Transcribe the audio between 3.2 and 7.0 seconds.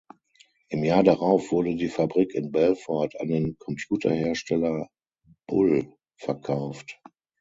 an den Computerhersteller Bull verkauft.